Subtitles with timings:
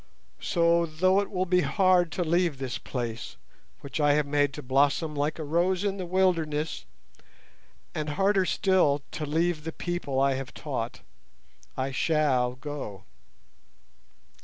[0.41, 3.35] So though it will be hard to leave this place,
[3.81, 6.85] which I have made to blossom like a rose in the wilderness,
[7.93, 11.01] and harder still to leave the people I have taught,
[11.77, 13.03] I shall go."